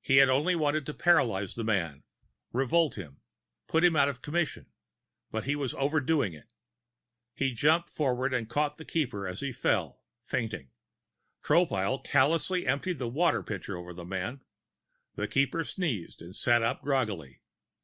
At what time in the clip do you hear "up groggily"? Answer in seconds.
16.64-17.40